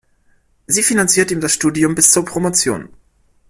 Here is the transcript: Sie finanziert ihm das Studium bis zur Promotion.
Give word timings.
Sie 0.65 0.81
finanziert 0.81 1.29
ihm 1.29 1.41
das 1.41 1.53
Studium 1.53 1.93
bis 1.93 2.11
zur 2.11 2.25
Promotion. 2.25 2.89